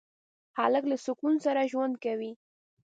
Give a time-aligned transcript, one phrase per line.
[0.57, 2.31] هلک له سکون سره ژوند کوي.